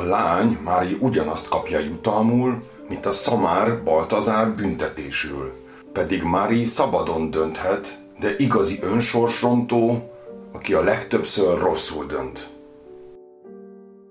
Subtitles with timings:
[0.00, 5.52] A lány már ugyanazt kapja jutalmul, mint a szamár Baltazár büntetésül.
[5.92, 10.10] Pedig Mári szabadon dönthet, de igazi önsorsrontó,
[10.52, 12.48] aki a legtöbbször rosszul dönt.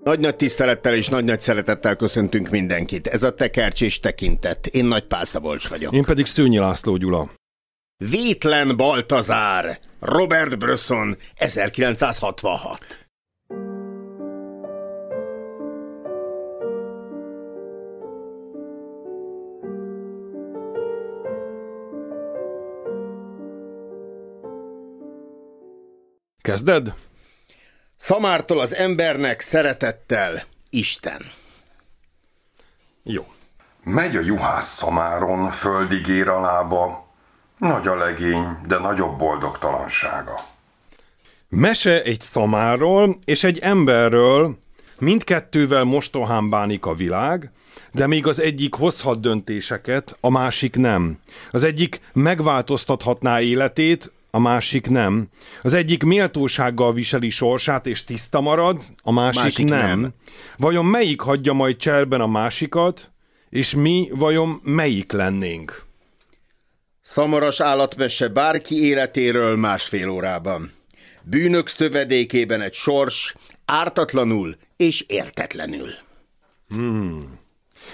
[0.04, 3.06] Nagy-nagy tisztelettel és nagy-nagy szeretettel köszöntünk mindenkit.
[3.06, 4.66] Ez a tekercs és tekintet.
[4.66, 5.92] Én Nagy Pálszabolcs vagyok.
[5.92, 7.30] Én pedig Szőnyi László Gyula.
[8.10, 13.09] Vétlen Baltazár, Robert Bresson, 1966.
[26.50, 26.94] Kezded?
[27.96, 31.30] Szamártól az embernek szeretettel Isten.
[33.02, 33.26] Jó.
[33.84, 37.08] Megy a juhász szamáron, földig ér a lába,
[37.58, 40.40] nagy a legény, de nagyobb boldogtalansága.
[41.48, 44.58] Mese egy szamáról és egy emberről,
[44.98, 47.50] mindkettővel mostohán bánik a világ,
[47.92, 51.18] de még az egyik hozhat döntéseket, a másik nem.
[51.50, 55.28] Az egyik megváltoztathatná életét, a másik nem.
[55.62, 60.00] Az egyik méltósággal viseli sorsát és tiszta marad, a másik, másik nem.
[60.00, 60.12] nem.
[60.56, 63.10] Vajon melyik hagyja majd cserben a másikat,
[63.50, 65.84] és mi vajon melyik lennénk?
[67.02, 70.72] Szamaras állatmese bárki életéről másfél órában.
[71.22, 73.34] Bűnök szövedékében egy sors,
[73.64, 75.90] ártatlanul és értetlenül.
[76.68, 77.38] Hmm.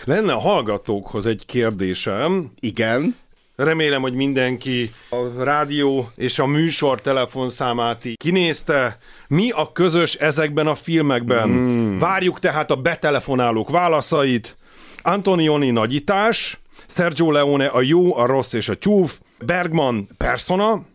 [0.04, 2.52] Lenne a hallgatókhoz egy kérdésem.
[2.60, 3.16] Igen?
[3.56, 8.98] Remélem, hogy mindenki a rádió és a műsor telefonszámát kinézte.
[9.28, 11.48] Mi a közös ezekben a filmekben?
[11.48, 11.98] Mm.
[11.98, 14.56] Várjuk tehát a betelefonálók válaszait.
[15.02, 20.86] Antonioni nagyítás, Sergio Leone a jó, a rossz és a tyúf, Bergman persona,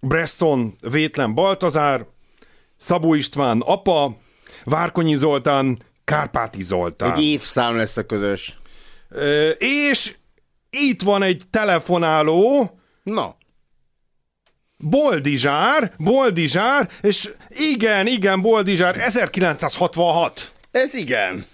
[0.00, 2.06] Bresson vétlen Baltazár,
[2.76, 4.16] Szabó István apa,
[4.64, 7.12] Várkonyi Zoltán Kárpáti Zoltán.
[7.12, 8.58] Egy évszám lesz a közös.
[9.58, 10.14] És
[10.76, 12.70] itt van egy telefonáló.
[13.02, 13.36] Na.
[14.78, 20.52] Boldizsár, Boldizsár, és igen, igen, Boldizsár, 1966.
[20.70, 21.46] Ez igen.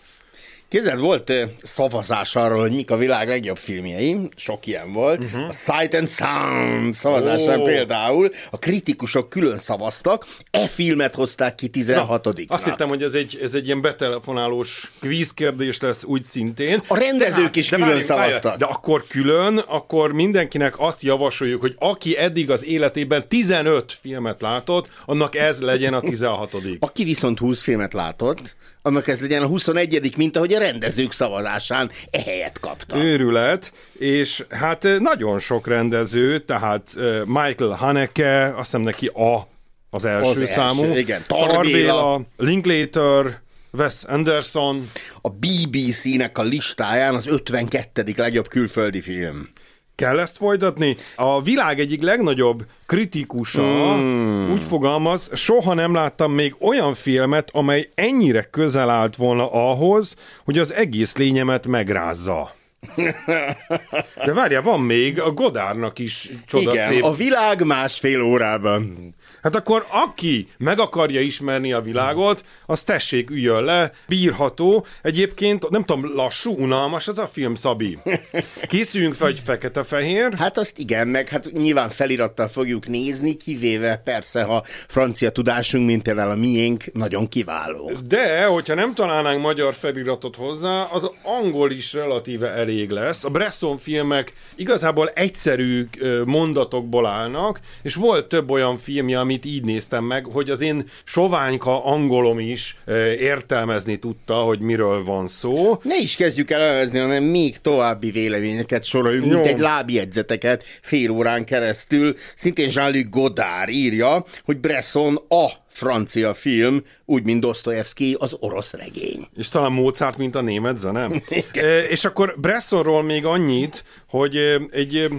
[0.68, 5.24] Képzeld, volt szavazás arról, hogy mik a világ legjobb filmjei, sok ilyen volt.
[5.24, 5.48] Uh-huh.
[5.48, 7.64] A Sight and Sound szavazásán oh.
[7.64, 13.14] például a kritikusok külön szavaztak, e filmet hozták ki 16 Na, Azt hittem, hogy ez
[13.14, 16.82] egy, ez egy ilyen betelefonálós kvízkérdés lesz úgy szintén.
[16.86, 18.42] A rendezők de, is de külön várjunk, szavaztak.
[18.42, 24.40] Várjunk, de akkor külön, akkor mindenkinek azt javasoljuk, hogy aki eddig az életében 15 filmet
[24.42, 28.56] látott, annak ez legyen a 16 Aki viszont 20 filmet látott,
[28.88, 32.96] annak ez legyen a 21 mint ahogy a rendezők szavazásán ehelyet kapta.
[32.96, 36.94] Őrület, és hát nagyon sok rendező, tehát
[37.24, 39.48] Michael Haneke, azt hiszem neki a
[39.90, 40.82] az első az számú.
[40.82, 41.22] Első, igen.
[41.26, 43.40] Tarbéla, Linklater,
[43.72, 44.90] Wes Anderson.
[45.20, 48.14] A BBC-nek a listáján az 52.
[48.16, 49.48] legjobb külföldi film.
[49.98, 50.96] Kell ezt folytatni?
[51.16, 54.50] A világ egyik legnagyobb kritikusa mm.
[54.52, 60.14] úgy fogalmaz, soha nem láttam még olyan filmet, amely ennyire közel állt volna ahhoz,
[60.44, 62.52] hogy az egész lényemet megrázza.
[64.24, 66.90] De várja, van még a Godárnak is csodaszép.
[66.90, 69.14] Igen, a világ másfél órában.
[69.42, 74.86] Hát akkor aki meg akarja ismerni a világot, az tessék, üljön le, bírható.
[75.02, 77.98] Egyébként, nem tudom, lassú, unalmas az a film, Szabi.
[78.68, 80.34] Készüljünk fel egy fekete-fehér.
[80.34, 86.02] Hát azt igen, meg hát nyilván felirattal fogjuk nézni, kivéve persze, ha francia tudásunk, mint
[86.02, 87.92] például a miénk, nagyon kiváló.
[88.08, 93.24] De, hogyha nem találnánk magyar feliratot hozzá, az angol is relatíve elég lesz.
[93.24, 95.86] A Bresson filmek igazából egyszerű
[96.24, 101.84] mondatokból állnak, és volt több olyan filmje, amit így néztem meg, hogy az én soványka
[101.84, 102.76] angolom is
[103.18, 105.78] értelmezni tudta, hogy miről van szó.
[105.82, 109.32] Ne is kezdjük el elemezni, hanem még további véleményeket soroljunk, Jó.
[109.32, 112.14] mint egy lábjegyzeteket fél órán keresztül.
[112.34, 115.46] Szintén Jean-Luc Godard írja, hogy Bresson a
[115.78, 119.28] francia film, úgy, mint Dostoyevsky az orosz regény.
[119.36, 121.08] És talán Mozart, mint a német zene.
[121.52, 124.36] e, és akkor Bressonról még annyit, hogy
[124.70, 125.10] egy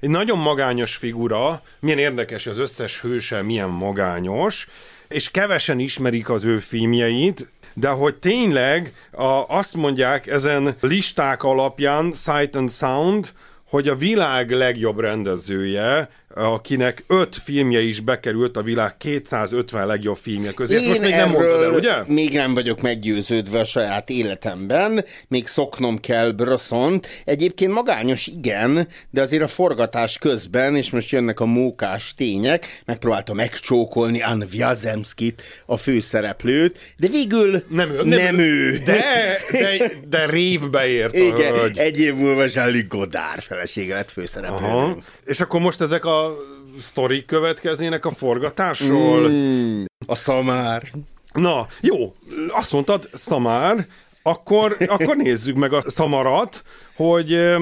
[0.00, 4.66] egy nagyon magányos figura, milyen érdekes, az összes hőse milyen magányos,
[5.08, 12.12] és kevesen ismerik az ő filmjeit, de hogy tényleg a, azt mondják ezen listák alapján,
[12.14, 13.32] Sight and Sound,
[13.68, 20.52] hogy a világ legjobb rendezője akinek öt filmje is bekerült a világ 250 legjobb filmje
[20.52, 20.74] közé.
[20.74, 21.92] Ezt most még nem mondtad el, ugye?
[22.06, 27.06] még nem vagyok meggyőződve a saját életemben, még szoknom kell Brösszont.
[27.24, 33.34] Egyébként magányos igen, de azért a forgatás közben, és most jönnek a mókás tények, megpróbálta
[33.34, 38.02] megcsókolni Ann Vjazemskit, a főszereplőt, de végül nem ő.
[38.02, 38.78] Nem, nem ő.
[38.84, 39.04] De,
[39.50, 41.78] de, de révbe ért Igen, hölgy.
[41.78, 44.94] egy év múlva Jean-Luc Godard felesége lett főszereplő.
[45.24, 46.15] És akkor most ezek a
[46.80, 49.28] sztorik következnének a forgatásról?
[49.28, 50.82] Mm, a szamár.
[51.32, 52.14] Na, jó,
[52.48, 53.86] azt mondtad, szamár,
[54.22, 56.62] akkor, akkor nézzük meg a szamarat,
[56.96, 57.56] hogy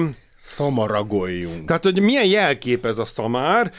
[0.47, 1.65] Szamaragoljunk.
[1.67, 3.71] Tehát, hogy milyen jelkép ez a szamár.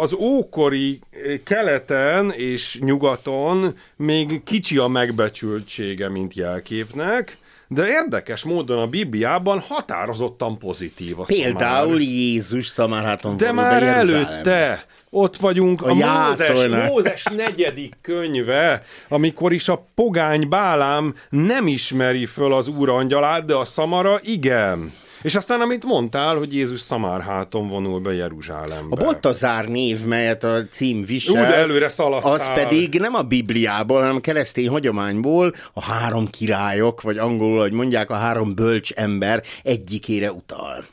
[0.00, 0.98] Az ókori
[1.44, 7.38] keleten és nyugaton még kicsi a megbecsültsége, mint jelképnek,
[7.74, 12.00] de érdekes módon a Bibliában határozottan pozitív a Például szamár.
[12.00, 19.68] Jézus szamárháton De már előtte ott vagyunk a, a Mózes, Mózes negyedik könyve, amikor is
[19.68, 24.92] a pogány Bálám nem ismeri föl az úr angyalát, de a szamara igen.
[25.22, 28.96] És aztán, amit mondtál, hogy Jézus szamárháton vonul be Jeruzsálembe.
[28.96, 32.32] A Baltazár név, melyet a cím visel, Úgy előre szaladtál.
[32.32, 37.72] az pedig nem a Bibliából, hanem a keresztény hagyományból a három királyok, vagy angolul, hogy
[37.72, 40.86] mondják, a három bölcs ember egyikére utal.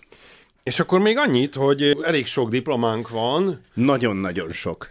[0.64, 3.62] És akkor még annyit, hogy elég sok diplománk van.
[3.74, 4.90] Nagyon-nagyon sok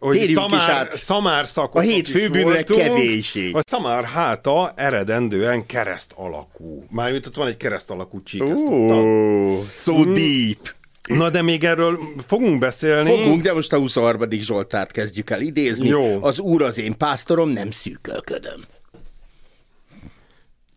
[0.00, 3.56] hogy Térjünk szamár, át szamár a hét főbűnre kevéség.
[3.56, 6.84] A szamár háta eredendően kereszt alakú.
[6.90, 10.12] Mármint ott van egy kereszt alakú csík, oh, So hmm.
[10.12, 10.74] deep.
[11.06, 13.10] Na de még erről fogunk beszélni.
[13.10, 14.30] Fogunk, de most a 23.
[14.30, 15.88] Zsoltárt kezdjük el idézni.
[15.88, 16.22] Jó.
[16.24, 18.64] Az úr az én pásztorom, nem szűkölködöm.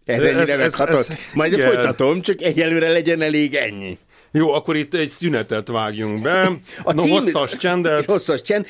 [0.06, 1.72] Ez ennyire ez, ez, ez, Majd igen.
[1.72, 3.98] folytatom, csak egyelőre legyen elég ennyi.
[4.32, 6.42] Jó, akkor itt egy szünetet vágjunk be.
[6.84, 7.12] A no, cím...
[7.12, 8.06] hosszas csendet.
[8.06, 8.68] Hosszas csend.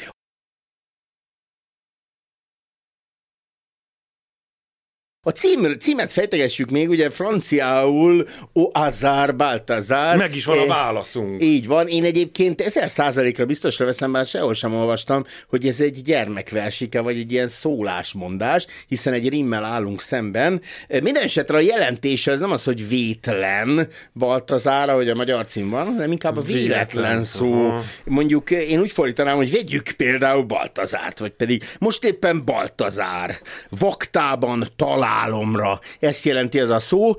[5.25, 10.17] A cím, címet fejtegessük még, ugye franciául O Azar Baltazar.
[10.17, 11.43] Meg is van a válaszunk.
[11.43, 11.87] Így van.
[11.87, 17.17] Én egyébként ezer százalékra biztosra veszem, bár sehol sem olvastam, hogy ez egy gyermekversike, vagy
[17.17, 20.61] egy ilyen szólásmondás, hiszen egy rimmel állunk szemben.
[21.01, 25.85] Minden esetre a jelentése az nem az, hogy vétlen Baltazár, hogy a magyar cím van,
[25.85, 27.53] hanem inkább a véletlen, véletlen szó.
[27.53, 27.83] Aha.
[28.03, 33.37] Mondjuk én úgy fordítanám, hogy vegyük például Baltazárt, vagy pedig most éppen Baltazár.
[33.69, 35.79] Vaktában talál álomra.
[35.99, 37.15] Ezt jelenti ez a szó.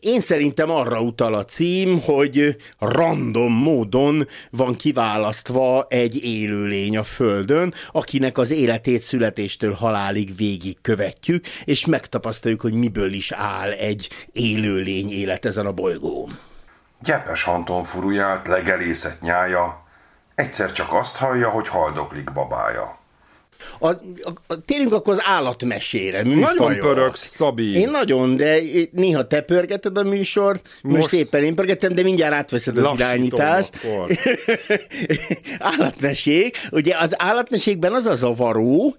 [0.00, 7.74] Én szerintem arra utal a cím, hogy random módon van kiválasztva egy élőlény a Földön,
[7.92, 15.10] akinek az életét születéstől halálig végig követjük, és megtapasztaljuk, hogy miből is áll egy élőlény
[15.10, 16.38] élet ezen a bolygón.
[17.00, 19.84] Gyepes Anton furuját, legelészet nyája,
[20.34, 22.98] egyszer csak azt hallja, hogy haldoklik babája.
[23.78, 26.24] A, a, a, térjünk akkor az állatmesére.
[26.24, 26.58] Műfajok.
[26.58, 27.76] Nagyon pöröksz, Szabi.
[27.78, 28.58] Én nagyon, de
[28.90, 33.86] néha te pörgeted a műsort, most, most éppen én pörgettem, de mindjárt átveszed az irányítást.
[35.58, 36.58] állatmesék.
[36.70, 38.96] Ugye az állatmesékben az a zavaró,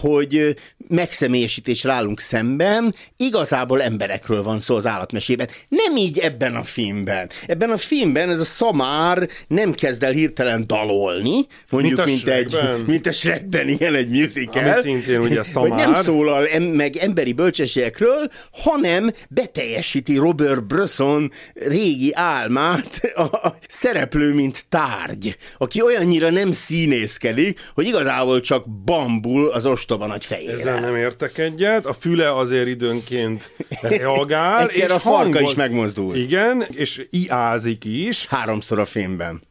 [0.00, 0.56] hogy
[0.88, 5.48] megszemélyesítés rálunk szemben, igazából emberekről van szó az állatmesében.
[5.68, 7.30] Nem így ebben a filmben.
[7.46, 12.56] Ebben a filmben ez a szamár nem kezd el hirtelen dalolni, mondjuk, mint, mint egy,
[12.86, 14.62] mint a Shrekben, ilyen egy musical.
[14.62, 15.70] Ami szintén ugye szamár.
[15.70, 23.56] Hogy nem szólal em, meg emberi bölcsességekről, hanem beteljesíti Robert Bresson régi álmát a, a
[23.68, 30.52] szereplő, mint tárgy, aki olyannyira nem színészkedik, hogy igazából csak bambul az ostoba nagy fejére.
[30.52, 34.60] Ezzel nem értek egyet, a füle azért időnként reagál.
[34.68, 35.42] Egyszer és a farka hangol...
[35.42, 36.14] is megmozdul.
[36.16, 38.26] Igen, és iázik is.
[38.26, 39.50] Háromszor a filmben.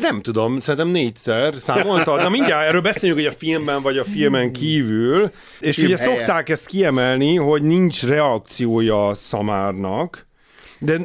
[0.00, 2.16] Nem tudom, szerintem négyszer számolta.
[2.16, 5.30] Na mindjárt erről beszéljük, hogy a filmben vagy a filmen kívül.
[5.60, 6.16] És Film ugye helye.
[6.16, 10.26] szokták ezt kiemelni, hogy nincs reakciója a szamárnak,
[10.84, 11.00] de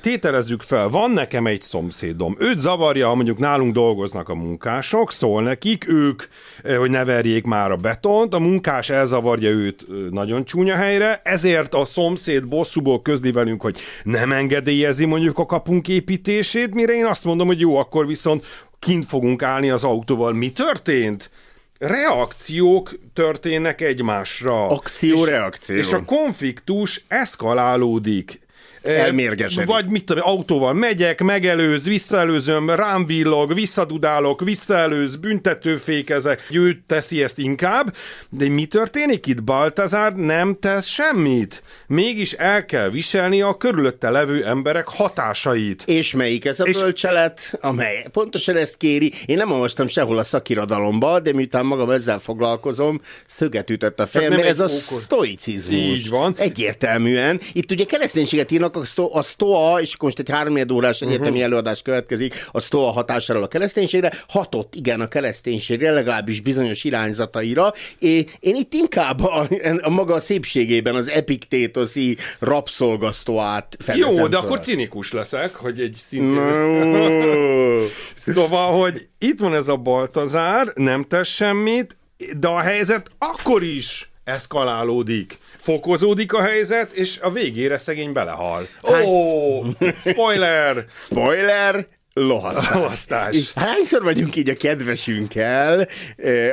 [0.00, 5.88] tételezzük fel, van nekem egy szomszédom, őt zavarja, mondjuk nálunk dolgoznak a munkások, szól nekik,
[5.88, 6.22] ők,
[6.62, 11.20] eh, hogy ne verjék már a betont, a munkás elzavarja őt eh, nagyon csúnya helyre,
[11.24, 17.06] ezért a szomszéd bosszúból közli velünk, hogy nem engedélyezi mondjuk a kapunk építését, mire én
[17.06, 20.32] azt mondom, hogy jó, akkor viszont kint fogunk állni az autóval.
[20.32, 21.30] Mi történt?
[21.78, 24.66] reakciók történnek egymásra.
[24.66, 25.76] Akció-reakció.
[25.76, 28.43] És, és a konfliktus eszkalálódik
[28.84, 29.68] Elmérgesedik.
[29.68, 37.38] Vagy mit tudom, autóval megyek, megelőz, visszaelőzöm, rám villog, visszadudálok, visszaelőz, büntetőfékezek, ő teszi ezt
[37.38, 37.94] inkább,
[38.30, 39.42] de mi történik itt?
[39.42, 41.62] Baltazár nem tesz semmit.
[41.86, 45.82] Mégis el kell viselni a körülötte levő emberek hatásait.
[45.86, 49.12] És melyik ez a És- bölcselet, amely pontosan ezt kéri?
[49.26, 54.36] Én nem olvastam sehol a szakirodalomba, de miután magam ezzel foglalkozom, szöget ütött a fejembe.
[54.36, 55.76] nem Ez a okos- sztoicizmus.
[55.76, 56.34] Így van.
[56.38, 57.40] Egyértelműen.
[57.52, 61.08] Itt ugye kereszténységet írnak, a, szto, a stoa, és most egy három órás Mhm.
[61.08, 61.44] egyetemi uh-huh.
[61.44, 64.12] előadás következik a stoa hatásáról a kereszténységre.
[64.28, 67.72] Hatott, igen, a kereszténységre, legalábbis bizonyos irányzataira.
[67.98, 69.46] É, én itt inkább a,
[69.82, 74.46] a maga szépségében az epiktétoszi rabszolgasztóát fedezem Jó, de föl.
[74.46, 76.32] akkor cinikus leszek, hogy egy szintén...
[78.16, 81.96] Szóval, hogy itt van ez a Baltazár, nem tesz semmit,
[82.38, 85.38] de a helyzet akkor is eszkalálódik.
[85.58, 88.66] Fokozódik a helyzet, és a végére szegény belehal.
[89.06, 89.62] Ó,
[90.10, 90.84] spoiler!
[90.88, 93.52] Spoiler, lohasztás.
[93.54, 95.86] Hányszor vagyunk így a kedvesünkkel,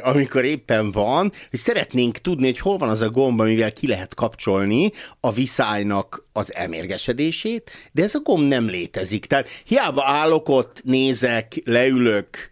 [0.01, 4.13] amikor éppen van, hogy szeretnénk tudni, hogy hol van az a gomb, amivel ki lehet
[4.13, 9.25] kapcsolni a viszálynak az elmérgesedését, de ez a gomb nem létezik.
[9.25, 12.49] Tehát hiába állok ott, nézek, leülök,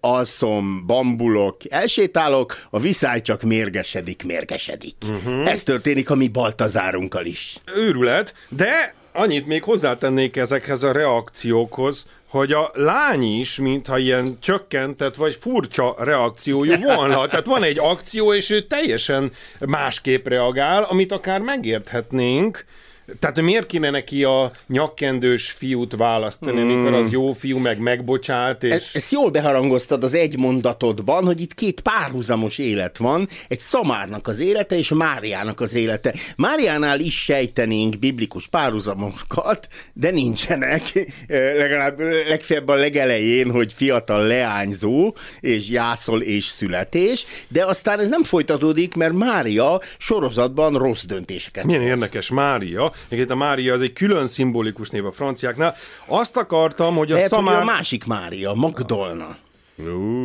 [0.00, 4.96] alszom, bambulok, elsétálok, a viszály csak mérgesedik, mérgesedik.
[5.08, 5.50] Uh-huh.
[5.50, 7.56] Ez történik a mi Baltazárunkkal is.
[7.74, 15.14] Őrület, de annyit még hozzátennék ezekhez a reakciókhoz, hogy a lány is, mintha ilyen csökkentett
[15.14, 17.26] vagy furcsa reakciójú volna.
[17.26, 22.64] Tehát van egy akció, és ő teljesen másképp reagál, amit akár megérthetnénk,
[23.20, 26.70] tehát miért kéne neki a nyakkendős fiút választani, mm.
[26.70, 28.72] amikor az jó fiú meg megbocsált, és...
[28.72, 34.28] E- Ezt jól beharangoztad az egy mondatodban, hogy itt két párhuzamos élet van, egy Szamárnak
[34.28, 36.14] az élete és Máriának az élete.
[36.36, 41.12] Máriánál is sejtenénk biblikus párhuzamokat, de nincsenek,
[41.56, 48.24] legalább legfeljebb a legelején, hogy fiatal leányzó, és jászol és születés, de aztán ez nem
[48.24, 51.90] folytatódik, mert Mária sorozatban rossz döntéseket Milyen hoz.
[51.90, 52.92] érdekes Mária.
[53.04, 55.74] Egyébként a Mária az egy külön szimbolikus név a franciáknál.
[56.06, 57.62] Azt akartam, hogy a Lehet, hogy szamár...
[57.62, 59.36] a másik Mária, Magdolna.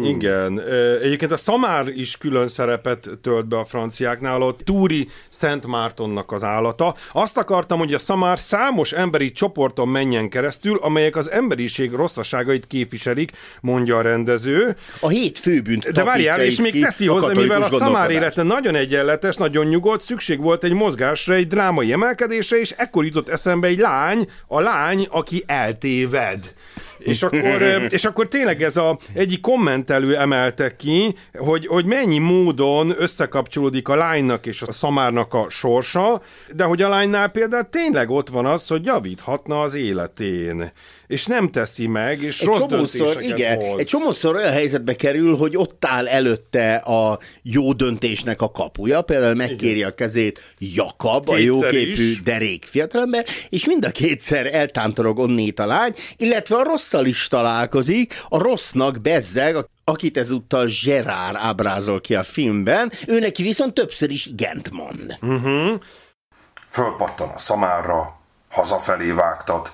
[0.03, 0.57] Igen.
[0.57, 6.31] Ö, Egyébként a Szamár is külön szerepet tölt be a franciáknál, ott Túri Szent Mártonnak
[6.31, 6.95] az állata.
[7.11, 13.31] Azt akartam, hogy a Szamár számos emberi csoporton menjen keresztül, amelyek az emberiség rosszaságait képviselik,
[13.61, 14.75] mondja a rendező.
[14.99, 19.35] A hét főbűnt De várjál, és még teszi hozzá, mivel a Szamár élete nagyon egyenletes,
[19.35, 24.27] nagyon nyugodt, szükség volt egy mozgásra, egy drámai emelkedésre, és ekkor jutott eszembe egy lány,
[24.47, 26.53] a lány, aki eltéved.
[27.03, 32.93] És akkor, és akkor tényleg ez a egyik kommentelő emelte ki, hogy, hogy mennyi módon
[32.97, 36.21] összekapcsolódik a lánynak és a szamárnak a sorsa,
[36.55, 40.71] de hogy a lánynál például tényleg ott van az, hogy javíthatna az életén.
[41.07, 43.79] És nem teszi meg, és Egy rossz csomószor, igen, hoz.
[43.79, 49.33] egy csomószor olyan helyzetbe kerül, hogy ott áll előtte a jó döntésnek a kapuja, például
[49.33, 52.21] megkéri a kezét Jakab, a Kétszer jóképű is.
[52.21, 58.23] derék fiatalember, és mind a kétszer eltántorog onnét a lány, illetve a rosszal is találkozik,
[58.29, 64.25] a rossznak bezzeg, akit ezúttal Gerard ábrázol ki a filmben, ő neki viszont többször is
[64.25, 65.17] igent mond.
[66.67, 68.19] Fölpattan a szamárra,
[68.49, 69.71] hazafelé vágtat,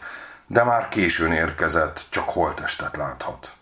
[0.48, 3.57] de már későn érkezett, csak holtestet láthat.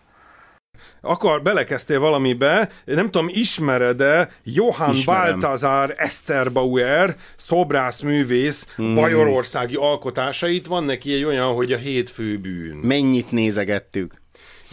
[1.05, 5.39] Akar, belekezdtél valamibe, nem tudom, ismered-e Johann Ismerem.
[5.39, 8.95] Balthasar Esterbauer, szobrászművész, hmm.
[8.95, 10.67] bajorországi alkotásait.
[10.67, 12.75] Van neki egy olyan, hogy a hét főbűn.
[12.75, 14.24] Mennyit nézegettük?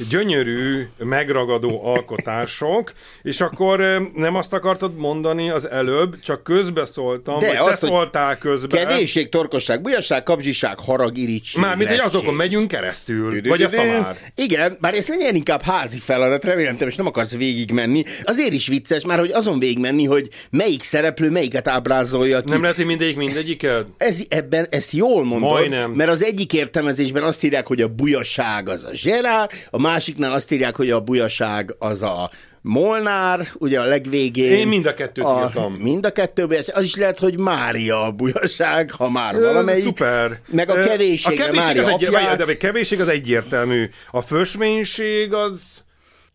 [0.09, 2.93] Gyönyörű, megragadó alkotások,
[3.23, 7.91] és akkor nem azt akartad mondani az előbb, csak közbeszóltam, De vagy te azt, hogy
[7.91, 8.87] szóltál közben.
[8.87, 11.61] Kevésség, torkosság, bujasság, kapzsiság, harag, irítség.
[11.61, 14.17] Mármint, hogy azokon megyünk keresztül, vagy a szamár.
[14.35, 18.03] Igen, bár ez legyen inkább házi feladat, remélem te most nem akarsz végigmenni.
[18.25, 22.51] Azért is vicces már, hogy azon végigmenni, hogy melyik szereplő melyiket ábrázolja ki.
[22.51, 23.87] Nem lehet, hogy mindegyik mindegyiket?
[23.97, 25.91] Ez, ebben ezt jól mondod, Majdnem.
[25.91, 30.53] mert az egyik értelmezésben azt írják, hogy a bujaság az a Gerard, a másiknál azt
[30.53, 32.31] írják, hogy a bujaság az a
[32.65, 34.53] Molnár, ugye a legvégén.
[34.53, 35.73] Én mind a kettőt a, írtam.
[35.73, 39.85] Mind a kettőben, az is lehet, hogy Mária a bujaság, ha már valamelyik.
[39.85, 40.41] Szuper.
[40.47, 42.37] Meg a Ö, kevésségre a kevéség Mária az egy, apját.
[42.37, 43.89] de a kevéség az egyértelmű.
[44.11, 45.61] A fösvénység az...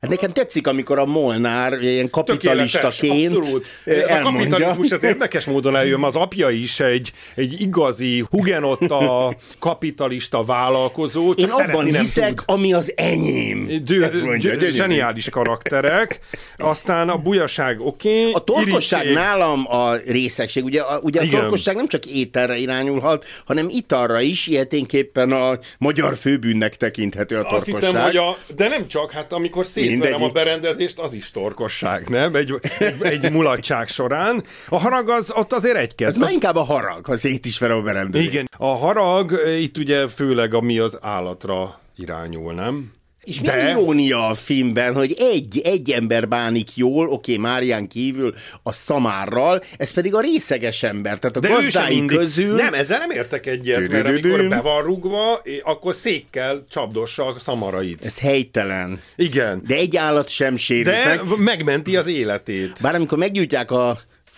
[0.01, 3.66] Hát nekem tetszik, amikor a Molnár ilyen kapitalistaként abszolút.
[3.86, 4.42] Ez elmondja.
[4.42, 11.34] a kapitalizmus, ez érdekes módon eljön, az apja is egy, egy igazi hugenotta kapitalista vállalkozó,
[11.34, 12.44] csak Én abban hiszek, tud.
[12.46, 13.70] ami az enyém.
[13.84, 16.20] Dő, mondja, dő, zseniális karakterek,
[16.58, 20.63] aztán a bujaság oké, okay, A torkosság nálam a részegség.
[20.63, 26.16] Ugye a, ugye a torkosság nem csak ételre irányulhat, hanem italra is, ilyeténképpen a magyar
[26.16, 27.89] főbűnnek tekinthető a Azt torkosság.
[27.89, 32.36] hittem, hogy a, de nem csak, hát amikor szétverem a berendezést, az is torkosság, nem?
[32.36, 32.53] Egy,
[33.01, 34.44] egy, mulatság során.
[34.70, 36.20] A harag az ott azért egy Ez kezd.
[36.20, 38.29] már inkább a harag, ha szétismerem a berendezést.
[38.29, 42.91] Igen, a harag eh, itt ugye főleg ami az állatra irányul, nem?
[43.27, 43.69] És De...
[43.69, 49.62] irónia a filmben, hogy egy, egy ember bánik jól, oké, okay, Márián kívül a szamárral,
[49.77, 52.55] ez pedig a részeges ember, tehát a De gazdái közül...
[52.55, 57.39] Nem, ezzel nem értek egyet, mert amikor be van rugva, eh, akkor székkel csapdossa a
[57.39, 58.05] szamarait.
[58.05, 59.01] Ez helytelen.
[59.15, 59.63] Igen.
[59.67, 61.38] De egy állat sem sérült De meg.
[61.38, 62.77] megmenti az életét.
[62.81, 63.98] Bár amikor meggyújtják a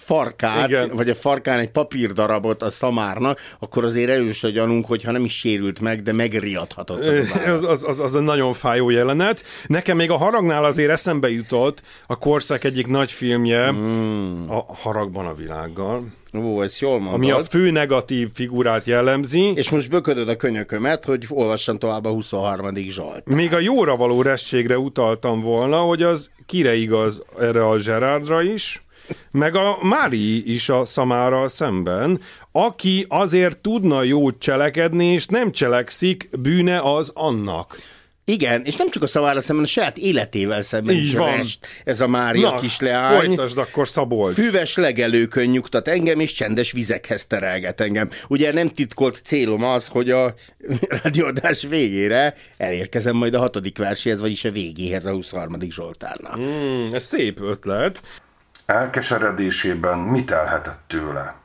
[0.10, 0.89] farkát, Igen.
[0.94, 5.38] Vagy a farkán egy papírdarabot a szamárnak, akkor azért erős a gyanunk, hogyha nem is
[5.38, 7.63] sérült meg, de megriadhatott az, az.
[7.63, 9.44] Az, az, az, egy nagyon fájó jelenet.
[9.68, 14.50] Nekem még a haragnál azért eszembe jutott a korszak egyik nagy filmje, mm.
[14.50, 16.04] a Haragban a világgal,
[16.38, 17.13] Ó, ezt jól mondod.
[17.13, 19.51] ami a fő negatív figurát jellemzi.
[19.56, 22.75] És most böködöd a könyökömet, hogy olvassam tovább a 23.
[22.75, 23.25] Zsolt.
[23.25, 28.82] Még a jóra való rességre utaltam volna, hogy az kire igaz erre a Gerardra is,
[29.32, 32.20] meg a Mári is a Szamárral szemben,
[32.51, 37.78] aki azért tudna jót cselekedni, és nem cselekszik, bűne az annak.
[38.30, 41.36] Igen, és nem csak a szavára szemben, a saját életével szemben Így is van.
[41.36, 43.25] rest ez a Mária kisleány.
[43.25, 44.36] folytasd akkor Szabolcs.
[44.36, 48.10] Füves legelőkön nyugtat engem, és csendes vizekhez terelget engem.
[48.28, 50.34] Ugye nem titkolt célom az, hogy a
[51.04, 55.56] rádióadás végére elérkezem majd a hatodik verséhez, vagyis a végéhez a 23.
[55.70, 56.38] Zsoltárnak.
[56.39, 56.94] Mm.
[56.94, 58.01] Ez szép ötlet.
[58.70, 61.36] Elkeseredésében mit elhetett tőle?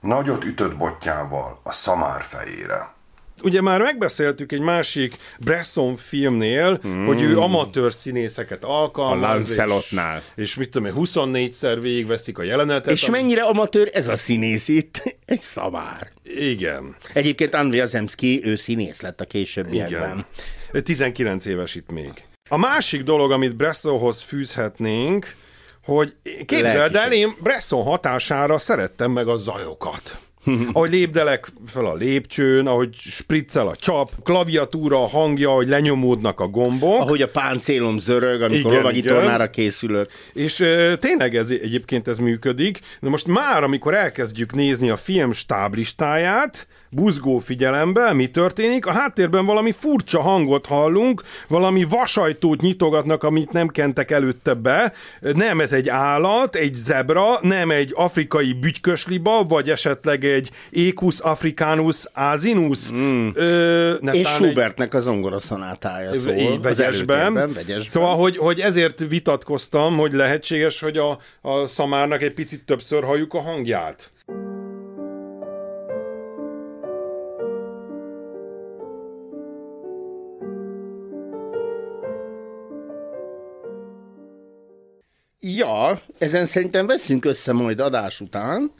[0.00, 2.94] Nagyot ütött botjával a szamár fejére.
[3.42, 7.06] Ugye már megbeszéltük egy másik Bresson filmnél, mm.
[7.06, 9.28] hogy ő amatőr színészeket alkalmaz.
[9.28, 10.22] A Lancelotnál.
[10.34, 12.92] És, és mit tudom én, 24-szer végigveszik a jelenetet.
[12.92, 15.02] És mennyire amatőr ez a színész itt?
[15.24, 16.08] Egy szamár.
[16.22, 16.96] Igen.
[17.12, 20.26] Egyébként Andrea Zemski, ő színész lett a későbbiekben.
[20.72, 20.84] Igen.
[20.84, 22.12] 19 éves itt még.
[22.48, 25.34] A másik dolog, amit Bressonhoz fűzhetnénk,
[25.94, 26.16] hogy
[26.46, 30.18] képzeld el, én Bresson hatására szerettem meg a zajokat.
[30.72, 36.46] ahogy lépdelek föl a lépcsőn, ahogy spriccel a csap, klaviatúra, a hangja, hogy lenyomódnak a
[36.46, 37.00] gombok.
[37.00, 40.10] Ahogy a páncélom zörög, amikor lovagi tornára készülök.
[40.32, 42.80] És ö, tényleg ez egyébként ez működik.
[43.00, 49.46] De most már, amikor elkezdjük nézni a film stáblistáját, buzgó figyelembe, mi történik, a háttérben
[49.46, 54.92] valami furcsa hangot hallunk, valami vasajtót nyitogatnak, amit nem kentek előtte be.
[55.20, 62.04] Nem ez egy állat, egy zebra, nem egy afrikai bütykösliba, vagy esetleg egy Ecus africanus
[62.12, 62.90] asinus.
[62.92, 63.28] Mm.
[63.34, 66.32] Ö, És netán egy- Schubertnek a zongora szonátája szól.
[66.32, 67.34] így, az vegyesben.
[67.34, 67.80] vegyesben.
[67.82, 73.34] Szóval, hogy, hogy ezért vitatkoztam, hogy lehetséges, hogy a, a szamárnak egy picit többször halljuk
[73.34, 74.10] a hangját.
[85.78, 88.72] Ja, ezen szerintem veszünk össze majd adás után.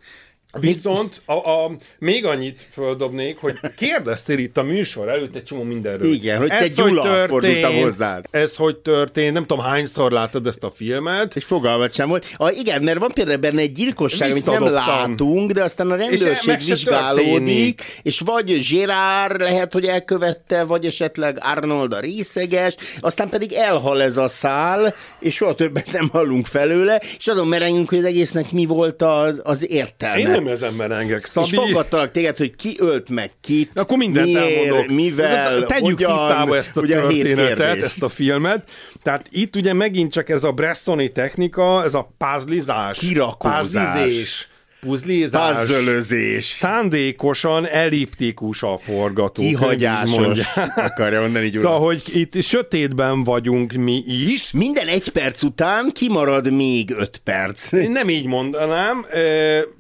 [0.53, 6.13] Viszont a, a, még annyit földobnék, hogy kérdeztél itt a műsor előtt egy csomó mindenről.
[6.13, 8.25] Igen, hogy te Gyula fordultam hozzád.
[8.31, 11.37] Ez hogy történt, nem tudom hányszor láttad ezt a filmet.
[11.37, 12.27] És fogalmat sem volt.
[12.37, 16.39] A, igen, mert van például benne egy gyilkosság, amit nem látunk, de aztán a rendőrség
[16.39, 23.53] se vizsgálódik, és vagy Gérard lehet, hogy elkövette, vagy esetleg Arnold a részeges, aztán pedig
[23.53, 28.05] elhal ez a szál, és soha többet nem hallunk felőle, és azon merengünk, hogy az
[28.05, 30.19] egésznek mi volt az, az értelme.
[30.19, 31.57] Én nem ezen merengek, és Szabi.
[31.57, 34.95] fogadtalak téged, hogy ki ölt meg kit, Akkor mindent miért, elmondok.
[34.95, 38.71] mivel, Tegyük hogyan, tisztába ezt a ugye történetet, ezt a filmet.
[39.03, 42.99] Tehát itt ugye megint csak ez a Bressoni technika, ez a puzzlizás.
[42.99, 43.93] Kirakózás.
[43.93, 44.49] Puzzlizés.
[44.81, 45.59] Puzzlizás.
[45.59, 46.57] Puzzlözés.
[46.61, 50.41] Szándékosan elliptikus a így Kihagyásos,
[50.89, 51.65] akarja mondani Gyula.
[51.65, 54.53] Szóval, hogy itt sötétben vagyunk mi is.
[54.53, 57.73] Minden egy perc után kimarad még öt perc.
[57.73, 59.07] Én nem így mondanám,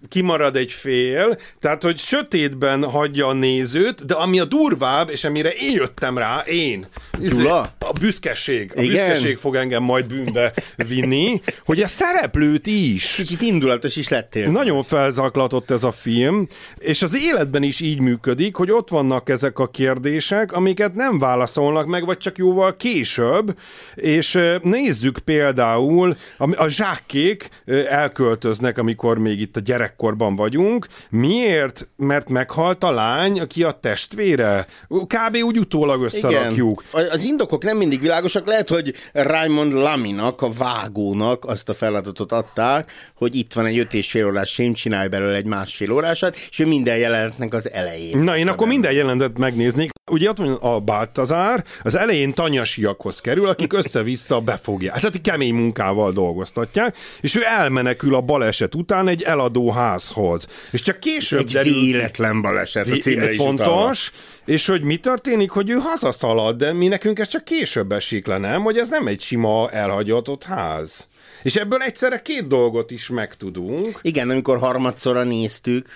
[0.08, 5.50] kimarad egy fél, tehát, hogy sötétben hagyja a nézőt, de ami a durvább, és amire
[5.50, 6.86] én jöttem rá, én.
[7.22, 7.72] ez Gyula?
[7.78, 8.72] A büszkeség.
[8.76, 9.06] A Igen?
[9.08, 10.52] büszkeség fog engem majd bűnbe
[10.88, 13.14] vinni, hogy a szereplőt is.
[13.14, 14.50] Kicsit indulatos is lettél.
[14.50, 16.46] Nagyon felzaklatott ez a film,
[16.78, 21.86] és az életben is így működik, hogy ott vannak ezek a kérdések, amiket nem válaszolnak
[21.86, 23.58] meg, vagy csak jóval később,
[23.94, 26.16] és nézzük például,
[26.56, 27.48] a zsákkék
[27.88, 30.86] elköltöznek, amikor még itt a gyerekkorban vagyunk.
[31.10, 31.88] Miért?
[31.96, 34.66] Mert meghalt a lány, aki a testvére?
[34.88, 35.36] Kb.
[35.42, 36.84] úgy utólag összerakjuk.
[36.92, 37.08] Igen.
[37.10, 38.46] Az indokok nem mindig világosak.
[38.46, 43.94] Lehet, hogy Raymond Laminak, a vágónak azt a feladatot adták, hogy itt van egy öt
[43.94, 48.18] és fél órás csinálj belőle egy másfél órásat, és ő minden jelenetnek az elején.
[48.18, 49.90] Na, én akkor minden jelenetet megnéznék.
[50.10, 54.98] Ugye ott van a Baltazár, az elején tanyasiakhoz kerül, akik össze-vissza befogják.
[54.98, 60.46] Tehát kemény munkával dolgoztatják, és ő elmenekül a baleset után egy eladó házhoz.
[60.70, 61.72] És csak később egy derül...
[61.72, 64.44] véletlen baleset, a címre is fontos, utalva.
[64.44, 68.38] és hogy mi történik, hogy ő hazaszalad, de mi nekünk ez csak később esik le,
[68.38, 68.62] nem?
[68.62, 71.08] Hogy ez nem egy sima elhagyatott ház.
[71.42, 73.98] És ebből egyszerre két dolgot is megtudunk.
[74.02, 75.88] Igen, amikor harmadszorra néztük,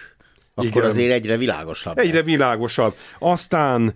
[0.54, 0.88] akkor Igen.
[0.88, 1.98] azért egyre világosabb.
[1.98, 2.94] Egyre világosabb.
[3.18, 3.94] Aztán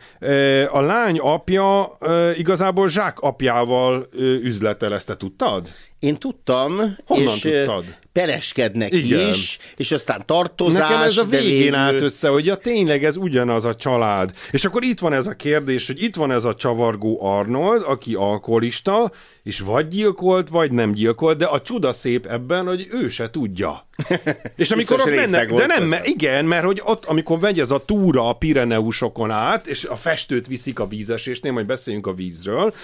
[0.71, 1.97] a lány apja
[2.37, 4.09] igazából Zsák apjával
[4.43, 5.69] üzletel, ezt te tudtad?
[6.07, 7.85] Én tudtam, Honnan és tudtad?
[8.13, 9.29] pereskednek Igen.
[9.29, 10.89] is, és aztán tartozás.
[10.89, 11.75] Nekem ez a végén végül...
[11.75, 14.31] állt össze, hogy ja, tényleg ez ugyanaz a család.
[14.51, 18.15] És akkor itt van ez a kérdés, hogy itt van ez a csavargó Arnold, aki
[18.15, 23.31] alkoholista, és vagy gyilkolt, vagy nem gyilkolt, de a csuda szép ebben, hogy ő se
[23.31, 23.87] tudja.
[24.57, 27.85] És amikor ott mennek, de nem, mert igen, mert hogy ott, amikor megy ez a
[27.85, 32.75] túra a Pireneusokon át, és a festőt viszik a vízesésnél, majd beszéljünk a vízről,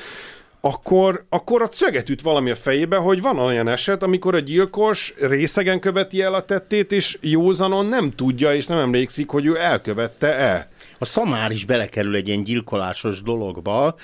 [0.65, 5.15] akkor, akkor a szöget üt valami a fejébe, hogy van olyan eset, amikor a gyilkos
[5.21, 10.69] részegen követi el a tettét, és józanon nem tudja, és nem emlékszik, hogy ő elkövette-e.
[10.99, 13.95] A szamár is belekerül egy ilyen gyilkolásos dologba,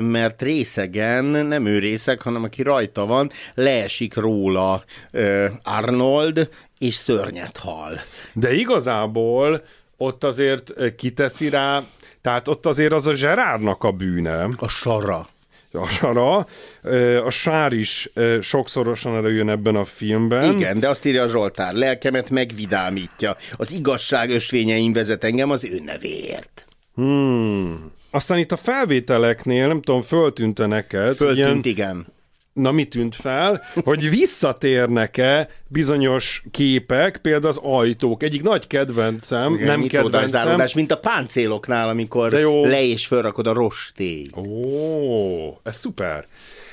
[0.00, 4.84] mert részegen, nem ő részeg, hanem aki rajta van, leesik róla
[5.62, 8.00] Arnold, és szörnyet hal.
[8.32, 9.64] De igazából
[9.96, 11.84] ott azért kiteszi rá,
[12.20, 14.48] tehát ott azért az a Zserárnak a bűne.
[14.56, 15.26] A sara
[15.76, 16.46] a sara.
[17.24, 18.08] A sár is
[18.40, 20.56] sokszorosan előjön ebben a filmben.
[20.56, 23.36] Igen, de azt írja a Zsoltár, lelkemet megvidámítja.
[23.56, 26.66] Az igazság ösvényeim vezet engem az ő nevéért.
[26.94, 27.92] Hmm.
[28.10, 31.14] Aztán itt a felvételeknél, nem tudom, föltűnt neked?
[31.14, 32.14] Föltűnt, ilyen, igen
[32.56, 38.22] na mi tűnt fel, hogy visszatérnek-e bizonyos képek, például az ajtók.
[38.22, 40.26] Egyik nagy kedvencem, Igen, nem kedvencem.
[40.26, 44.30] Záródás, mint a páncéloknál, amikor le és fölrakod a rostély.
[44.36, 46.26] Ó, ez szuper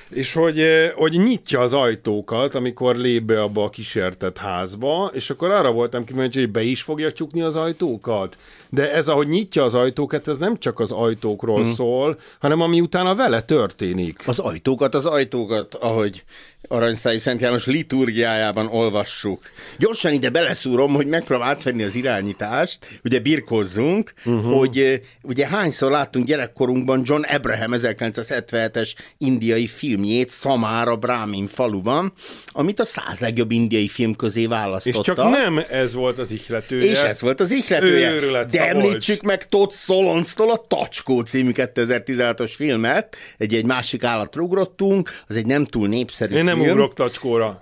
[0.09, 5.29] és hogy, eh, hogy nyitja az ajtókat, amikor lép be abba a kísértett házba, és
[5.29, 8.37] akkor arra voltam kíváncsi, hogy be is fogja csukni az ajtókat.
[8.69, 11.73] De ez, ahogy nyitja az ajtókat, ez nem csak az ajtókról hmm.
[11.73, 14.27] szól, hanem ami utána vele történik.
[14.27, 16.23] Az ajtókat, az ajtókat, ahogy
[16.67, 19.41] Aranyszáj Szent János liturgiájában olvassuk.
[19.77, 24.57] Gyorsan ide beleszúrom, hogy megpróbálom átvenni az irányítást, ugye birkozzunk, uh-huh.
[24.57, 32.13] hogy ugye hányszor láttunk gyerekkorunkban John Abraham 1977-es indiai filmjét Szamára Brahmin faluban,
[32.47, 34.99] amit a száz legjobb indiai film közé választotta.
[34.99, 36.91] És csak nem ez volt az ihletője.
[36.91, 38.11] És ez volt az ihletője.
[38.11, 44.41] Őrület, De említsük meg Todd Solonstól a Tacskó című 2016-os filmet, egy, egy másik állatra
[44.41, 47.57] ugrottunk, az egy nem túl népszerű Én nem nem ugrok tacskóra.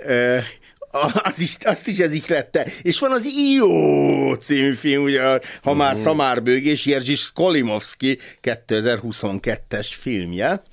[1.24, 2.68] az is, azt is ez lette.
[2.82, 6.04] És van az Io című film, ugye, ha már uh-huh.
[6.04, 10.64] Szamárbőgés, Jerzy Skolimovski 2022-es filmje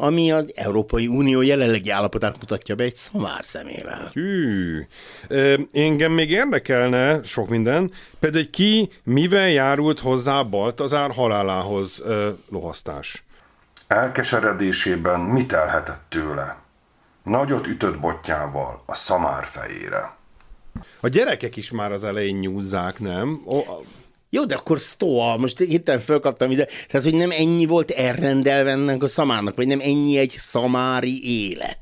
[0.00, 4.10] ami az Európai Unió jelenlegi állapotát mutatja be egy szamár szemével.
[4.12, 4.86] Hű,
[5.72, 12.02] engem még érdekelne sok minden, például ki mivel járult hozzá Baltazár halálához
[12.48, 13.24] lohasztás?
[13.86, 16.56] Elkeseredésében mit elhetett tőle?
[17.28, 20.16] Nagyot ütött botjával a szamár fejére.
[21.00, 23.42] A gyerekek is már az elején nyúzzák, nem?
[23.44, 23.58] O,
[24.30, 29.02] jó, de akkor sztoa, most hirtelen fölkaptam ide, tehát hogy nem ennyi volt elrendelve ennek
[29.02, 31.78] a szamárnak, vagy nem ennyi egy szamári élet.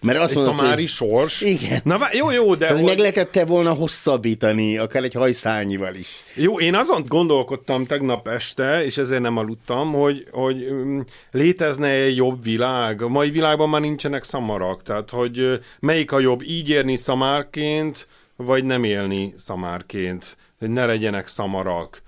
[0.00, 0.90] Mert azt egy mondod, szamári hogy...
[0.90, 1.40] sors?
[1.40, 1.80] Igen.
[1.84, 2.58] Na, jó, jó, de...
[2.58, 2.84] Tehát hogy...
[2.84, 6.24] meg lehetett volna hosszabbítani, akár egy hajszálnyival is.
[6.34, 12.16] Jó, én azon gondolkodtam tegnap este, és ezért nem aludtam, hogy, hogy um, létezne egy
[12.16, 13.02] jobb világ.
[13.02, 18.64] A mai világban már nincsenek szamarak, tehát hogy melyik a jobb, így érni szamárként, vagy
[18.64, 22.02] nem élni szamárként, hogy ne legyenek szamarak.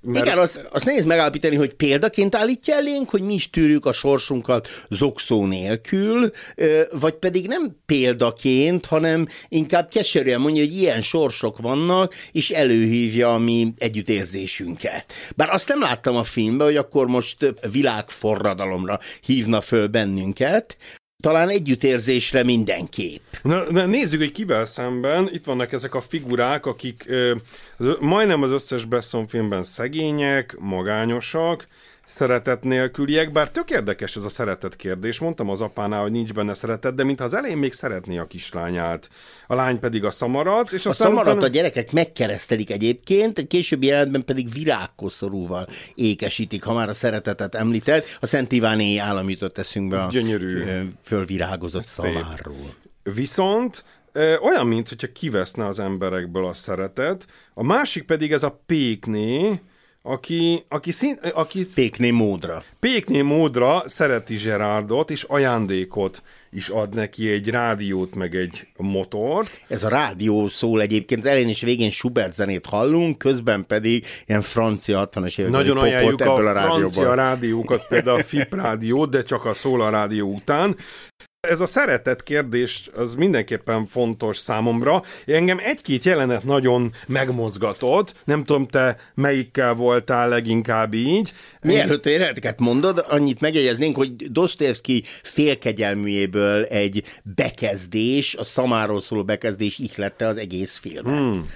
[0.00, 0.26] Mert...
[0.26, 4.68] Igen, azt, az nehéz megállapítani, hogy példaként állítja elénk, hogy mi is tűrjük a sorsunkat
[4.88, 6.30] zokszó nélkül,
[6.90, 13.38] vagy pedig nem példaként, hanem inkább keserűen mondja, hogy ilyen sorsok vannak, és előhívja a
[13.38, 15.12] mi együttérzésünket.
[15.36, 20.76] Bár azt nem láttam a filmben, hogy akkor most világforradalomra hívna föl bennünket,
[21.22, 23.22] talán együttérzésre mindenképp.
[23.42, 25.28] Na, na, nézzük, hogy kivel szemben.
[25.32, 27.34] Itt vannak ezek a figurák, akik ö,
[27.76, 31.66] az, majdnem az összes Besson filmben szegények, magányosak,
[32.08, 35.18] szeretet nélküliek, bár tök érdekes ez a szeretet kérdés.
[35.18, 39.08] Mondtam az apánál, hogy nincs benne szeretet, de mintha az elején még szeretné a kislányát.
[39.46, 40.72] A lány pedig a szamarat.
[40.72, 41.44] És a szamarat utána...
[41.44, 48.18] a gyerekek megkeresztelik egyébként, egy későbbi jelentben pedig virágkoszorúval ékesítik, ha már a szeretetet említett.
[48.20, 50.64] A Szent Iváné állam jutott eszünkbe ez a gyönyörű.
[51.02, 52.74] fölvirágozott szamárról.
[53.02, 53.84] Viszont
[54.42, 59.60] olyan, mint hogyha kiveszne az emberekből a szeretet, a másik pedig ez a pékné,
[60.02, 62.64] aki, aki, szín, aki Pékné módra.
[62.80, 69.64] Pékné módra szereti Gerardot, és ajándékot is ad neki egy rádiót, meg egy motort.
[69.68, 74.42] Ez a rádió szól egyébként, az elején és végén Schubert zenét hallunk, közben pedig ilyen
[74.42, 79.44] francia 60-as évek Nagyon ajánljuk a, a francia rádiókat, például a FIP rádiót, de csak
[79.44, 80.76] a szól a rádió után.
[81.48, 85.02] Ez a szeretet kérdés az mindenképpen fontos számomra.
[85.26, 88.14] Engem egy-két jelenet nagyon megmozgatott.
[88.24, 91.32] Nem tudom, te melyikkel voltál leginkább így.
[91.62, 100.26] Mielőtt jeleneteket mondod, annyit megjegyeznénk, hogy Dostoyevsky félkegyelműjéből egy bekezdés, a szamáról szóló bekezdés ihlette
[100.26, 101.18] az egész filmet.
[101.18, 101.48] Hmm.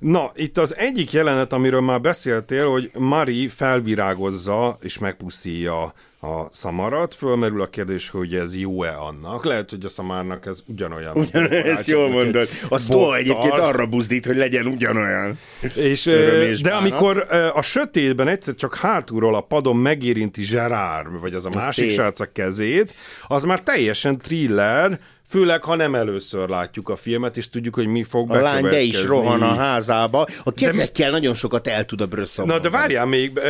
[0.00, 5.82] Na, itt az egyik jelenet, amiről már beszéltél, hogy Mari felvirágozza és megpuszíja
[6.20, 7.14] a szamarat.
[7.14, 9.44] Fölmerül a kérdés, hogy ez jó-e annak.
[9.44, 11.16] Lehet, hogy a szamárnak ez ugyanolyan.
[11.16, 12.48] Ugyanolyan, ezt jól mondod.
[12.68, 15.38] A sztó egyébként arra buzdít, hogy legyen ugyanolyan.
[15.74, 16.04] És,
[16.62, 21.90] de amikor a sötétben egyszer csak hátulról a padon megérinti Gerard, vagy az a másik
[21.90, 22.94] srác a kezét,
[23.26, 28.02] az már teljesen thriller, Főleg, ha nem először látjuk a filmet, és tudjuk, hogy mi
[28.02, 30.26] fog A lány be is rohan a házába.
[30.44, 31.16] A kezekkel de...
[31.16, 32.46] nagyon sokat el tud a brösszom.
[32.46, 33.40] Na, de várjál még,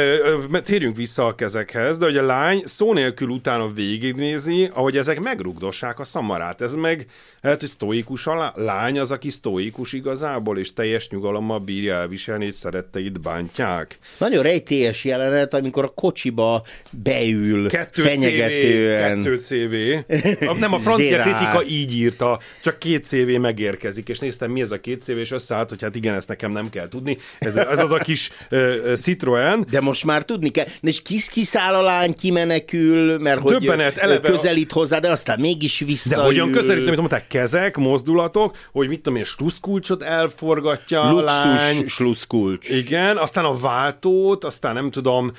[0.64, 5.98] térjünk vissza a kezekhez, de hogy a lány szó nélkül utána végignézi, ahogy ezek megrugdossák
[5.98, 6.60] a szamarát.
[6.60, 7.06] Ez meg
[7.40, 12.54] lehet, hogy sztóikus a lány az, aki sztóikus igazából, és teljes nyugalommal bírja elviselni, és
[12.54, 13.98] szeretteit bántják.
[14.18, 19.22] Nagyon rejtélyes jelenet, amikor a kocsiba beül kettő fenyegetően.
[19.22, 20.54] CV, kettő CV.
[20.60, 24.80] Nem, a francia kritika így írta, csak két CV megérkezik, és néztem, mi ez a
[24.80, 27.16] két CV, és összeállt, hogy hát igen, ezt nekem nem kell tudni.
[27.38, 29.66] Ez, ez az a kis uh, Citroen.
[29.70, 30.66] De most már tudni kell.
[30.80, 35.78] És kis kiszáll a lány, kimenekül, mert hogy Döbbenet, eleve közelít hozzá, de aztán mégis
[35.78, 36.16] vissza.
[36.16, 41.24] De hogyan közelít, amit mondták, kezek, mozdulatok, hogy mit tudom én, sluszkulcsot elforgatja Luxus a
[41.24, 41.86] lány.
[41.86, 42.68] sluszkulcs.
[42.68, 45.32] Igen, aztán a váltót, aztán nem tudom,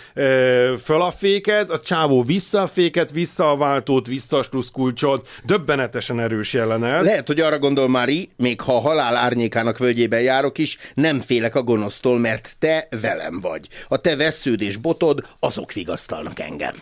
[0.83, 5.27] föl a féket, a csávó vissza a féket, vissza a váltót, vissza a sluszkulcsot.
[5.43, 7.03] Döbbenetesen erős jelenet.
[7.03, 11.55] Lehet, hogy arra gondol Mari, még ha a halál árnyékának völgyében járok is, nem félek
[11.55, 13.67] a gonosztól, mert te velem vagy.
[13.87, 16.75] A te vesződ és botod, azok vigasztalnak engem.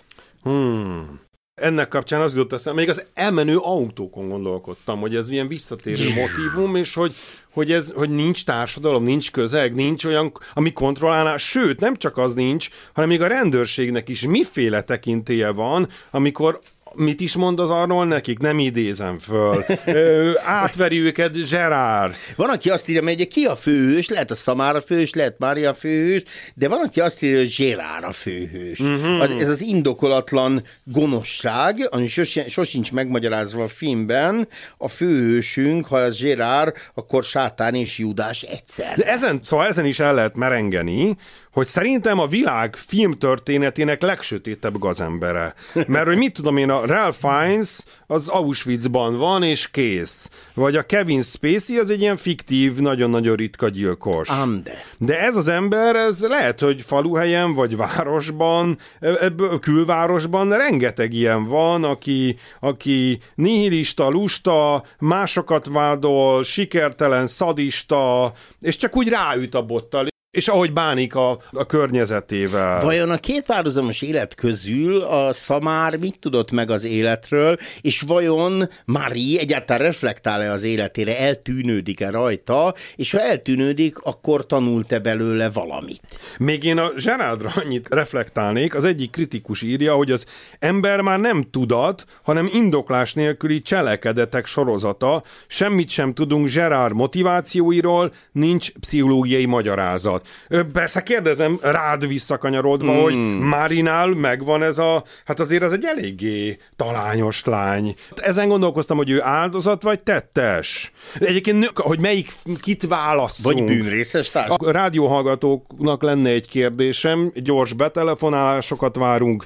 [0.44, 1.28] Hmm
[1.60, 6.76] ennek kapcsán az jutott eszembe, még az elmenő autókon gondolkodtam, hogy ez ilyen visszatérő motivum,
[6.76, 7.16] és hogy,
[7.50, 12.34] hogy, ez, hogy nincs társadalom, nincs közeg, nincs olyan, ami kontrollálná, sőt, nem csak az
[12.34, 16.60] nincs, hanem még a rendőrségnek is miféle tekintélye van, amikor
[16.96, 18.40] mit is mond az arról nekik?
[18.40, 19.66] Nem idézem föl.
[19.86, 22.16] Ö, átveri őket Gerard.
[22.36, 26.24] Van, aki azt írja, hogy ki a főhős, lehet a Szamára főhős, lehet Mária főhős,
[26.56, 28.80] de van, aki azt írja, hogy Gerard a főhős.
[28.80, 29.42] Uh-huh.
[29.42, 32.08] Ez az indokolatlan gonoszság, ami
[32.48, 34.48] sosincs megmagyarázva a filmben,
[34.78, 38.96] a főhősünk, ha az Gerard, akkor sátán és Judás egyszer.
[38.96, 41.16] De ezen, szóval ezen is el lehet merengeni,
[41.52, 45.54] hogy szerintem a világ filmtörténetének legsötétebb gazembere.
[45.88, 50.30] Mert hogy mit tudom én, a Ralph Fiennes az Auschwitzban van, és kész.
[50.54, 54.30] Vagy a Kevin Spacey az egy ilyen fiktív, nagyon-nagyon ritka gyilkos.
[54.30, 54.84] Ande.
[54.98, 61.84] De ez az ember, ez lehet, hogy faluhelyen, vagy városban, ebből, külvárosban rengeteg ilyen van,
[61.84, 70.48] aki, aki nihilista, lusta, másokat vádol, sikertelen, szadista, és csak úgy ráüt a bottal, és
[70.48, 72.82] ahogy bánik a, a környezetével.
[72.82, 78.70] Vajon a két párhuzamos élet közül a Szamár mit tudott meg az életről, és vajon
[78.86, 86.02] Mari egyáltalán reflektál-e az életére, eltűnődik-e rajta, és ha eltűnődik, akkor tanult-e belőle valamit?
[86.38, 90.26] Még én a Zserádra annyit reflektálnék, az egyik kritikus írja, hogy az
[90.60, 98.72] ember már nem tudat, hanem indoklás nélküli cselekedetek sorozata, semmit sem tudunk Zserár motivációiról, nincs
[98.72, 100.72] pszichológiai magyarázat alatt.
[100.72, 103.02] Persze kérdezem rád visszakanyarodva, mm.
[103.02, 107.94] hogy Marinál megvan ez a, hát azért ez egy eléggé talányos lány.
[108.16, 110.92] Ezen gondolkoztam, hogy ő áldozat vagy tettes.
[111.20, 113.58] Egyébként, hogy melyik kit válaszunk.
[113.58, 114.50] Vagy bűnrészes társ.
[114.50, 119.46] A rádióhallgatóknak lenne egy kérdésem, gyors betelefonálásokat várunk.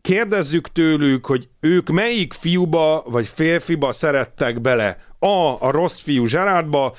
[0.00, 4.98] kérdezzük tőlük, hogy ők melyik fiúba vagy férfiba szerettek bele.
[5.18, 5.56] A.
[5.58, 6.94] A rossz fiú Zserádba,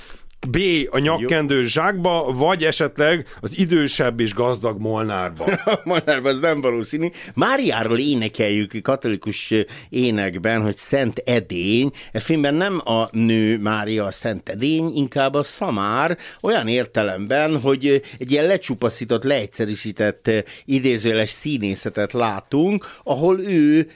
[0.49, 0.57] B.
[0.89, 5.45] a nyakkendő zsákba, vagy esetleg az idősebb és gazdag Molnárba.
[5.83, 7.07] Molnárba az nem valószínű.
[7.33, 9.53] Máriáról énekeljük katolikus
[9.89, 11.91] énekben, hogy Szent Edény.
[12.11, 18.01] E filmben nem a nő Mária a Szent Edény, inkább a szamár, olyan értelemben, hogy
[18.19, 20.31] egy ilyen lecsupaszított, leegyszerűsített
[20.65, 23.87] idézőles színészetet látunk, ahol ő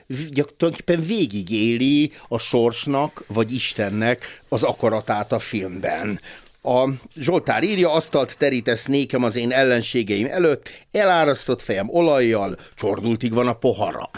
[0.57, 6.19] tulajdonképpen végigéli a sorsnak, vagy Istennek az akaratát a filmben.
[6.61, 13.47] A Zsoltár írja, asztalt terítesz nékem az én ellenségeim előtt, elárasztott fejem olajjal, csordultig van
[13.47, 14.09] a pohara.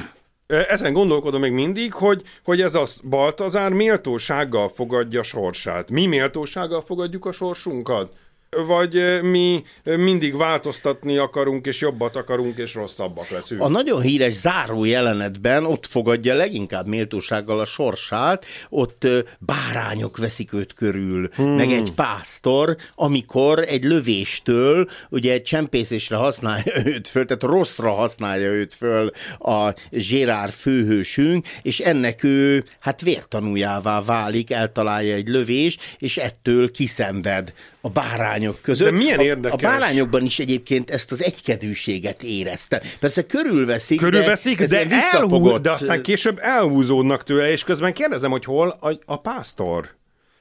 [0.48, 5.92] Ezen gondolkodom még mindig, hogy, hogy ez a Baltazár méltósággal fogadja sorsát.
[5.92, 8.14] Mi méltósággal fogadjuk a sorsunkat?
[8.58, 13.62] Vagy mi mindig változtatni akarunk, és jobbat akarunk, és rosszabbak leszünk.
[13.62, 19.08] A nagyon híres záró jelenetben ott fogadja leginkább méltósággal a sorsát, ott
[19.40, 21.56] bárányok veszik őt körül, hmm.
[21.56, 28.50] meg egy pásztor, amikor egy lövéstől, ugye egy csempészésre használja őt föl, tehát rosszra használja
[28.50, 36.18] őt föl a Gérár főhősünk, és ennek ő hát vértanújává válik, eltalálja egy lövés, és
[36.18, 38.90] ettől kiszenved a bárány bárányok között.
[38.90, 39.64] De milyen érdekes.
[39.64, 42.82] A, a bárányokban is egyébként ezt az egykedűséget érezte.
[43.00, 48.46] Persze körülveszik, körülveszik de, de, elhú, de aztán később elhúzódnak tőle, és közben kérdezem, hogy
[48.46, 49.90] hol a, a pásztor?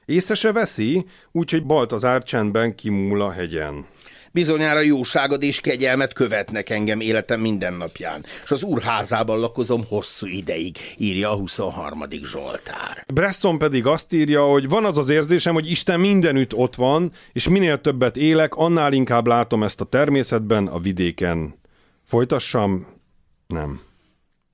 [0.05, 3.87] Észre se veszi, úgyhogy Baltazár csendben kimúl a hegyen.
[4.33, 11.31] Bizonyára jóságod és kegyelmet követnek engem életem mindennapján, és az úrházában lakozom hosszú ideig, írja
[11.31, 12.05] a 23.
[12.25, 13.05] Zsoltár.
[13.15, 17.49] Bresson pedig azt írja, hogy van az az érzésem, hogy Isten mindenütt ott van, és
[17.49, 21.55] minél többet élek, annál inkább látom ezt a természetben, a vidéken.
[22.07, 22.87] Folytassam?
[23.47, 23.81] Nem.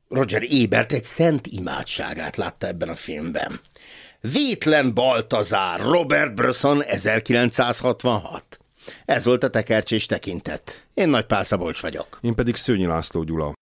[0.08, 3.60] Roger Ebert egy szent imádságát látta ebben a filmben.
[4.32, 8.58] Vétlen Baltazár, Robert Bresson 1966.
[9.04, 10.86] Ez volt a tekercsés tekintet.
[10.94, 12.18] Én Nagy Pál Szabolcs vagyok.
[12.20, 13.52] Én pedig Szőnyi László Gyula.